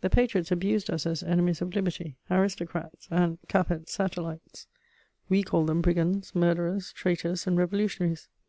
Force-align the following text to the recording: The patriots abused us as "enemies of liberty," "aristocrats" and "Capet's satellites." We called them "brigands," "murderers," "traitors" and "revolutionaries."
The 0.00 0.10
patriots 0.10 0.50
abused 0.50 0.90
us 0.90 1.06
as 1.06 1.22
"enemies 1.22 1.62
of 1.62 1.76
liberty," 1.76 2.16
"aristocrats" 2.28 3.06
and 3.08 3.38
"Capet's 3.46 3.92
satellites." 3.92 4.66
We 5.28 5.44
called 5.44 5.68
them 5.68 5.80
"brigands," 5.80 6.34
"murderers," 6.34 6.92
"traitors" 6.92 7.46
and 7.46 7.56
"revolutionaries." 7.56 8.26